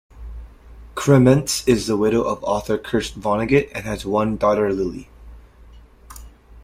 Krementz 0.95 1.63
is 1.67 1.85
the 1.85 1.95
widow 1.95 2.23
of 2.23 2.43
author 2.43 2.79
Kurt 2.79 3.03
Vonnegut 3.19 3.69
and 3.75 3.85
has 3.85 4.03
one 4.03 4.35
daughter, 4.35 4.73
Lily. 4.73 5.09